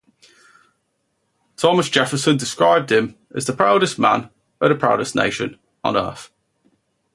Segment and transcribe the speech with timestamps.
[1.57, 6.31] Thomas Jefferson described him as "the proudest man of the proudest nation on earth".